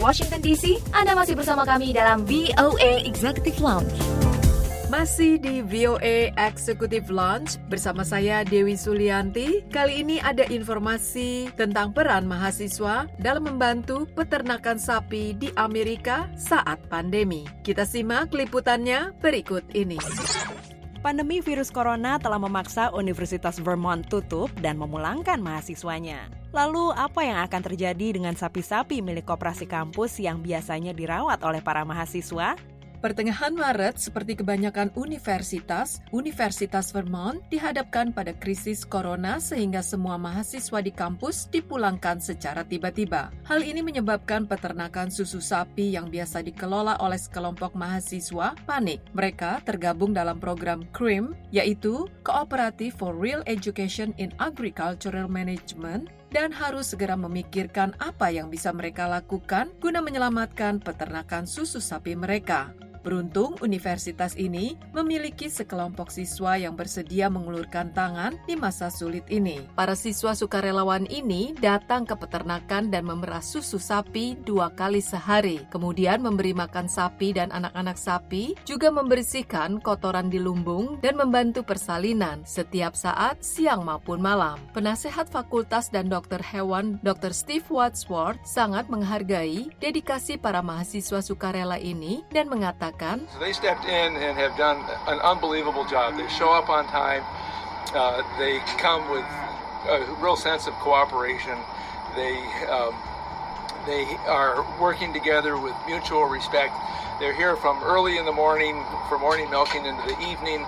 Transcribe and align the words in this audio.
Washington 0.00 0.40
DC, 0.40 0.80
Anda 0.96 1.12
masih 1.12 1.36
bersama 1.36 1.68
kami 1.68 1.92
dalam 1.92 2.24
VOA 2.24 3.04
Executive 3.04 3.60
Lounge. 3.60 3.92
Masih 4.88 5.36
di 5.36 5.60
VOA 5.60 6.32
Executive 6.34 7.12
Lounge 7.12 7.60
bersama 7.68 8.00
saya 8.02 8.40
Dewi 8.42 8.80
Sulianti. 8.80 9.62
Kali 9.68 10.00
ini 10.00 10.16
ada 10.18 10.42
informasi 10.48 11.52
tentang 11.54 11.92
peran 11.92 12.24
mahasiswa 12.26 13.06
dalam 13.20 13.44
membantu 13.44 14.08
peternakan 14.16 14.80
sapi 14.80 15.36
di 15.36 15.52
Amerika 15.54 16.26
saat 16.34 16.80
pandemi. 16.88 17.44
Kita 17.60 17.84
simak 17.84 18.32
liputannya 18.32 19.14
berikut 19.20 19.68
ini. 19.76 20.00
Pandemi 21.00 21.40
virus 21.40 21.72
corona 21.72 22.20
telah 22.20 22.36
memaksa 22.36 22.92
Universitas 22.92 23.56
Vermont 23.56 24.04
tutup 24.04 24.52
dan 24.60 24.76
memulangkan 24.76 25.40
mahasiswanya. 25.40 26.28
Lalu, 26.52 26.92
apa 26.92 27.24
yang 27.24 27.40
akan 27.40 27.72
terjadi 27.72 28.20
dengan 28.20 28.36
sapi-sapi 28.36 29.00
milik 29.00 29.24
koperasi 29.24 29.64
kampus 29.64 30.20
yang 30.20 30.44
biasanya 30.44 30.92
dirawat 30.92 31.40
oleh 31.40 31.64
para 31.64 31.88
mahasiswa? 31.88 32.52
Pertengahan 33.00 33.56
Maret, 33.56 33.96
seperti 33.96 34.36
kebanyakan 34.36 34.92
universitas, 34.92 36.04
Universitas 36.12 36.92
Vermont 36.92 37.40
dihadapkan 37.48 38.12
pada 38.12 38.36
krisis 38.36 38.84
corona 38.84 39.40
sehingga 39.40 39.80
semua 39.80 40.20
mahasiswa 40.20 40.84
di 40.84 40.92
kampus 40.92 41.48
dipulangkan 41.48 42.20
secara 42.20 42.60
tiba-tiba. 42.60 43.32
Hal 43.48 43.64
ini 43.64 43.80
menyebabkan 43.80 44.44
peternakan 44.44 45.08
susu 45.08 45.40
sapi 45.40 45.96
yang 45.96 46.12
biasa 46.12 46.44
dikelola 46.44 47.00
oleh 47.00 47.16
sekelompok 47.16 47.72
mahasiswa 47.72 48.52
panik. 48.68 49.00
Mereka 49.16 49.64
tergabung 49.64 50.12
dalam 50.12 50.36
program 50.36 50.84
CRIM, 50.92 51.32
yaitu 51.56 52.04
Cooperative 52.20 52.92
for 53.00 53.16
Real 53.16 53.40
Education 53.48 54.12
in 54.20 54.28
Agricultural 54.36 55.24
Management 55.24 56.12
dan 56.36 56.52
harus 56.52 56.92
segera 56.92 57.16
memikirkan 57.16 57.96
apa 57.96 58.28
yang 58.28 58.52
bisa 58.52 58.70
mereka 58.76 59.08
lakukan 59.08 59.72
guna 59.80 60.04
menyelamatkan 60.04 60.84
peternakan 60.84 61.48
susu 61.48 61.80
sapi 61.80 62.12
mereka. 62.12 62.89
Beruntung, 63.00 63.56
universitas 63.64 64.36
ini 64.36 64.76
memiliki 64.92 65.48
sekelompok 65.48 66.12
siswa 66.12 66.60
yang 66.60 66.76
bersedia 66.76 67.32
mengulurkan 67.32 67.96
tangan 67.96 68.36
di 68.44 68.60
masa 68.60 68.92
sulit 68.92 69.24
ini. 69.32 69.64
Para 69.72 69.96
siswa 69.96 70.36
sukarelawan 70.36 71.08
ini 71.08 71.56
datang 71.56 72.04
ke 72.04 72.12
peternakan 72.12 72.92
dan 72.92 73.08
memerah 73.08 73.40
susu 73.40 73.80
sapi 73.80 74.36
dua 74.44 74.68
kali 74.76 75.00
sehari, 75.00 75.64
kemudian 75.72 76.20
memberi 76.20 76.52
makan 76.52 76.92
sapi 76.92 77.32
dan 77.32 77.48
anak-anak 77.56 77.96
sapi, 77.96 78.52
juga 78.68 78.92
membersihkan 78.92 79.80
kotoran 79.80 80.28
di 80.28 80.36
lumbung 80.36 81.00
dan 81.00 81.16
membantu 81.16 81.64
persalinan 81.64 82.44
setiap 82.44 82.92
saat, 82.92 83.40
siang 83.40 83.80
maupun 83.80 84.20
malam. 84.20 84.60
Penasehat 84.76 85.32
fakultas 85.32 85.88
dan 85.88 86.12
dokter 86.12 86.44
hewan 86.44 87.00
Dr. 87.00 87.32
Steve 87.32 87.64
Wadsworth 87.72 88.44
sangat 88.44 88.92
menghargai 88.92 89.72
dedikasi 89.80 90.36
para 90.36 90.60
mahasiswa 90.60 91.24
sukarela 91.24 91.80
ini 91.80 92.20
dan 92.28 92.52
mengatakan 92.52 92.89
they 93.38 93.52
stepped 93.52 93.84
in 93.84 94.16
and 94.16 94.38
have 94.38 94.56
done 94.56 94.84
an 95.06 95.18
unbelievable 95.20 95.86
job. 95.86 96.16
They 96.16 96.28
show 96.28 96.52
up 96.52 96.68
on 96.68 96.86
time. 96.86 97.22
Uh, 97.94 98.22
they 98.38 98.58
come 98.78 99.10
with 99.10 99.24
a 99.88 100.16
real 100.20 100.36
sense 100.36 100.66
of 100.66 100.74
cooperation. 100.74 101.56
They 102.14 102.36
um, 102.68 102.94
they 103.86 104.04
are 104.26 104.64
working 104.80 105.12
together 105.12 105.58
with 105.58 105.74
mutual 105.86 106.24
respect. 106.24 106.74
They're 107.18 107.34
here 107.34 107.56
from 107.56 107.82
early 107.82 108.18
in 108.18 108.24
the 108.24 108.32
morning 108.32 108.84
for 109.08 109.18
morning 109.18 109.50
milking 109.50 109.84
into 109.86 110.02
the 110.02 110.20
evening. 110.20 110.66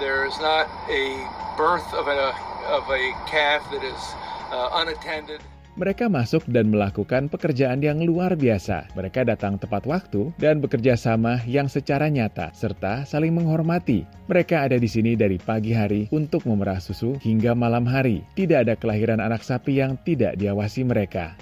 There 0.00 0.26
is 0.26 0.38
not 0.38 0.68
a 0.88 1.28
birth 1.56 1.92
of 1.94 2.08
a 2.08 2.34
of 2.66 2.88
a 2.90 3.12
calf 3.26 3.70
that 3.70 3.84
is 3.84 4.14
uh, 4.50 4.70
unattended. 4.72 5.40
Mereka 5.74 6.06
masuk 6.06 6.46
dan 6.46 6.70
melakukan 6.70 7.26
pekerjaan 7.26 7.82
yang 7.82 7.98
luar 8.06 8.38
biasa. 8.38 8.94
Mereka 8.94 9.26
datang 9.26 9.58
tepat 9.58 9.82
waktu 9.90 10.30
dan 10.38 10.62
bekerja 10.62 10.94
sama 10.94 11.42
yang 11.50 11.66
secara 11.66 12.06
nyata, 12.06 12.54
serta 12.54 13.02
saling 13.02 13.34
menghormati. 13.34 14.06
Mereka 14.30 14.70
ada 14.70 14.78
di 14.78 14.86
sini 14.86 15.18
dari 15.18 15.34
pagi 15.34 15.74
hari 15.74 16.06
untuk 16.14 16.46
memerah 16.46 16.78
susu 16.78 17.18
hingga 17.18 17.58
malam 17.58 17.90
hari. 17.90 18.22
Tidak 18.38 18.62
ada 18.62 18.78
kelahiran 18.78 19.18
anak 19.18 19.42
sapi 19.42 19.82
yang 19.82 19.98
tidak 20.06 20.38
diawasi 20.38 20.86
mereka. 20.86 21.34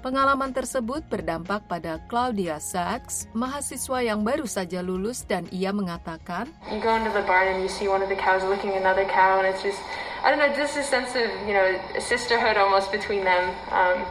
Pengalaman 0.00 0.52
tersebut 0.52 1.04
berdampak 1.08 1.64
pada 1.68 2.00
Claudia 2.08 2.56
Sachs, 2.56 3.28
mahasiswa 3.36 4.00
yang 4.00 4.24
baru 4.24 4.48
saja 4.48 4.80
lulus 4.80 5.24
dan 5.24 5.44
ia 5.52 5.72
mengatakan, 5.76 6.48
You 6.68 6.80
go 6.84 6.96
into 6.96 7.12
the 7.12 7.24
barn 7.24 7.48
and 7.52 7.60
you 7.64 7.68
see 7.68 7.84
one 7.84 8.00
of 8.00 8.08
the 8.12 8.16
cows 8.16 8.40
licking 8.44 8.76
another 8.76 9.04
cow 9.08 9.40
and 9.40 9.48
it's 9.48 9.60
just, 9.60 9.80
I 10.22 10.30
don't 10.30 10.38
know, 10.38 10.52
just 10.54 10.76
a 10.76 10.82
sense 10.82 11.16
of, 11.16 11.28
you 11.48 11.54
know, 11.54 11.80
a 11.96 12.00
sisterhood 12.00 12.56
almost 12.56 12.92
between 12.92 13.24
them. 13.24 13.54
Um, 13.72 14.04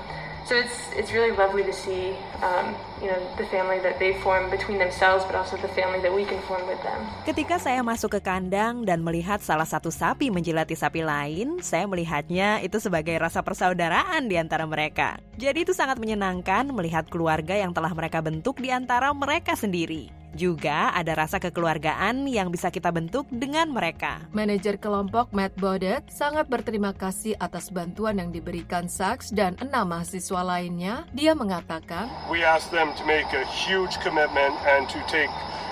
so 0.50 0.58
it's 0.58 0.90
it's 0.98 1.14
really 1.14 1.30
lovely 1.38 1.62
to 1.62 1.70
see 1.70 2.18
um, 2.42 2.74
you 2.98 3.06
know 3.06 3.22
the 3.38 3.46
family 3.54 3.78
that 3.86 4.02
they 4.02 4.18
form 4.26 4.50
between 4.50 4.82
themselves 4.82 5.22
but 5.30 5.38
also 5.38 5.54
the 5.62 5.70
family 5.78 6.02
that 6.02 6.10
we 6.10 6.26
can 6.26 6.42
form 6.50 6.66
with 6.66 6.82
them. 6.82 6.98
Ketika 7.30 7.62
saya 7.62 7.86
masuk 7.86 8.18
ke 8.18 8.22
kandang 8.26 8.82
dan 8.82 9.06
melihat 9.06 9.46
salah 9.46 9.70
satu 9.70 9.94
sapi 9.94 10.34
menjilati 10.34 10.74
sapi 10.74 11.06
lain, 11.06 11.62
saya 11.62 11.86
melihatnya 11.86 12.66
itu 12.66 12.82
sebagai 12.82 13.14
rasa 13.22 13.46
persaudaraan 13.46 14.26
di 14.26 14.42
antara 14.42 14.66
mereka. 14.66 15.22
Jadi 15.38 15.70
itu 15.70 15.74
sangat 15.78 16.02
menyenangkan 16.02 16.66
melihat 16.74 17.06
keluarga 17.14 17.54
yang 17.54 17.70
telah 17.70 17.94
mereka 17.94 18.18
bentuk 18.26 18.58
di 18.58 18.74
antara 18.74 19.14
mereka 19.14 19.54
sendiri. 19.54 20.19
Juga 20.34 20.94
ada 20.94 21.14
rasa 21.18 21.42
kekeluargaan 21.42 22.30
yang 22.30 22.54
bisa 22.54 22.70
kita 22.70 22.94
bentuk 22.94 23.26
dengan 23.34 23.70
mereka. 23.74 24.22
Manajer 24.30 24.78
kelompok 24.78 25.34
Matt 25.34 25.58
Bodet 25.58 26.06
sangat 26.14 26.46
berterima 26.46 26.94
kasih 26.94 27.34
atas 27.42 27.74
bantuan 27.74 28.22
yang 28.22 28.30
diberikan 28.30 28.86
Sachs 28.86 29.34
dan 29.34 29.58
enam 29.58 29.90
mahasiswa 29.90 30.42
lainnya. 30.46 31.10
Dia 31.16 31.34
mengatakan, 31.34 32.12
We 32.30 32.46
asked 32.46 32.70
them 32.70 32.94
to 32.98 33.04
make 33.10 33.30
a 33.34 33.46
huge 33.50 33.98
commitment 34.06 34.54
and 34.70 34.86
to 34.94 35.00
take 35.10 35.32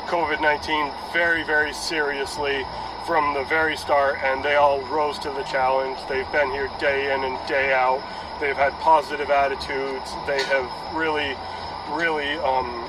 COVID-19 0.09 0.89
very, 1.11 1.43
very 1.43 1.75
seriously 1.75 2.63
from 3.05 3.33
the 3.33 3.43
very 3.45 3.75
start, 3.77 4.15
and 4.23 4.43
they 4.43 4.55
all 4.55 4.81
rose 4.87 5.19
to 5.19 5.29
the 5.31 5.43
challenge. 5.43 5.97
They've 6.09 6.29
been 6.31 6.51
here 6.51 6.69
day 6.79 7.13
in 7.13 7.23
and 7.23 7.37
day 7.47 7.73
out. 7.73 8.03
They've 8.39 8.55
had 8.55 8.73
positive 8.79 9.29
attitudes. 9.29 10.11
They 10.27 10.43
have 10.43 10.67
really, 10.95 11.35
really 11.91 12.35
um, 12.39 12.86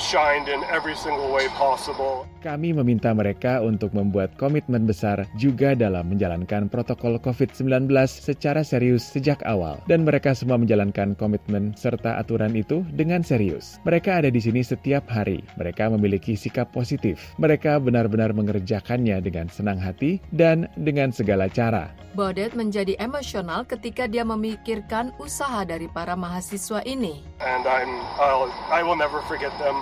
shined 0.00 0.48
in 0.48 0.64
every 0.72 0.96
single 0.96 1.28
way 1.28 1.46
possible. 1.60 2.24
Kami 2.40 2.72
meminta 2.72 3.12
mereka 3.12 3.60
untuk 3.60 3.92
membuat 3.92 4.32
komitmen 4.40 4.88
besar 4.88 5.28
juga 5.36 5.76
dalam 5.76 6.08
menjalankan 6.08 6.72
protokol 6.72 7.20
COVID-19 7.20 7.92
secara 8.08 8.64
serius 8.64 9.04
sejak 9.04 9.44
awal. 9.44 9.76
Dan 9.84 10.08
mereka 10.08 10.32
semua 10.32 10.56
menjalankan 10.56 11.12
komitmen 11.20 11.76
serta 11.76 12.16
aturan 12.16 12.56
itu 12.56 12.80
dengan 12.96 13.20
serius. 13.20 13.76
Mereka 13.84 14.24
ada 14.24 14.32
di 14.32 14.40
sini 14.40 14.64
setiap 14.64 15.04
hari. 15.12 15.44
Mereka 15.60 15.92
memiliki 15.92 16.32
sikap 16.32 16.72
positif. 16.72 17.36
Mereka 17.36 17.76
benar-benar 17.84 18.32
mengerjakannya 18.32 19.20
dengan 19.20 19.52
senang 19.52 19.76
hati 19.76 20.24
dan 20.32 20.64
dengan 20.80 21.12
segala 21.12 21.52
cara. 21.52 21.92
Bodet 22.16 22.58
menjadi 22.58 22.98
emosional 22.98 23.62
ketika 23.68 24.08
dia 24.10 24.26
memikirkan 24.26 25.14
usaha 25.22 25.62
dari 25.62 25.86
para 25.86 26.18
mahasiswa 26.18 26.82
ini. 26.82 27.29
And 27.40 27.64
I'm, 27.64 27.88
I'll, 28.20 28.52
I 28.68 28.84
will 28.84 29.00
never 29.00 29.24
forget 29.24 29.52
them. 29.56 29.80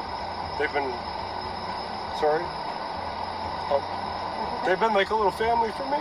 They've 0.58 0.70
been, 0.70 0.86
sorry? 2.22 2.46
Oh, 3.74 3.82
they've 4.62 4.78
been 4.78 4.94
like 4.94 5.10
a 5.10 5.16
little 5.18 5.34
family 5.34 5.74
for 5.74 5.86
me. 5.90 5.98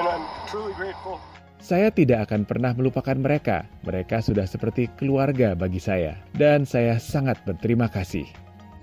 And 0.00 0.08
I'm 0.08 0.24
truly 0.48 0.72
grateful. 0.74 1.20
Saya 1.64 1.88
tidak 1.88 2.28
akan 2.28 2.44
pernah 2.44 2.76
melupakan 2.76 3.16
mereka. 3.16 3.64
Mereka 3.88 4.20
sudah 4.20 4.44
seperti 4.44 4.88
keluarga 5.00 5.56
bagi 5.56 5.80
saya. 5.80 6.16
Dan 6.36 6.68
saya 6.68 7.00
sangat 7.00 7.40
berterima 7.44 7.88
kasih. 7.88 8.28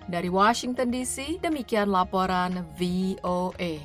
Dari 0.10 0.30
Washington 0.34 0.90
DC, 0.90 1.42
demikian 1.42 1.94
laporan 1.94 2.66
VOA. 2.78 3.78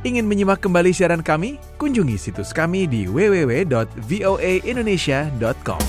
Ingin 0.00 0.24
menyimak 0.24 0.64
kembali 0.64 0.96
siaran 0.96 1.20
kami? 1.20 1.60
Kunjungi 1.80 2.20
situs 2.20 2.52
kami 2.52 2.84
di 2.84 3.08
www.voaindonesia.com. 3.08 5.82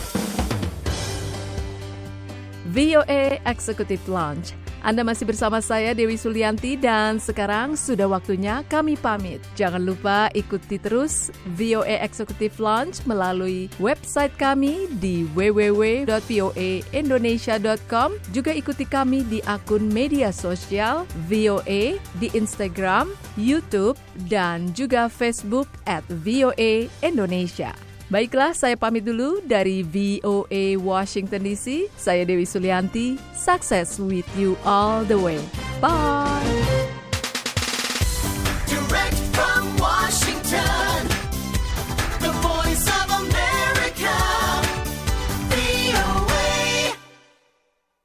VOA 2.71 3.43
Executive 3.43 3.99
Lounge 4.07 4.60
anda 4.81 5.05
masih 5.05 5.29
bersama 5.29 5.61
saya 5.61 5.93
Dewi 5.93 6.17
Sulianti 6.17 6.73
dan 6.73 7.21
sekarang 7.21 7.77
sudah 7.77 8.09
waktunya 8.09 8.65
kami 8.65 8.97
pamit. 8.97 9.37
Jangan 9.53 9.85
lupa 9.85 10.25
ikuti 10.33 10.81
terus 10.81 11.29
VOA 11.53 12.01
Executive 12.01 12.57
Launch 12.57 13.05
melalui 13.05 13.69
website 13.77 14.33
kami 14.41 14.89
di 14.97 15.29
www.voaindonesia.com. 15.37 18.09
Juga 18.33 18.57
ikuti 18.57 18.89
kami 18.89 19.21
di 19.29 19.37
akun 19.45 19.85
media 19.93 20.33
sosial 20.33 21.05
VOA 21.29 22.01
di 22.17 22.33
Instagram, 22.33 23.13
YouTube, 23.37 24.01
dan 24.25 24.73
juga 24.73 25.05
Facebook 25.05 25.69
at 25.85 26.01
VOA 26.09 26.89
Indonesia. 27.05 27.90
Baiklah, 28.11 28.51
saya 28.51 28.75
pamit 28.75 29.07
dulu 29.07 29.39
dari 29.47 29.87
VOA 29.87 30.75
Washington 30.75 31.47
DC. 31.47 31.87
Saya 31.95 32.27
Dewi 32.27 32.43
Sulianti. 32.43 33.15
Success 33.31 34.03
with 34.03 34.27
you 34.35 34.59
all 34.67 35.07
the 35.07 35.15
way. 35.15 35.39
Bye. 35.79 36.60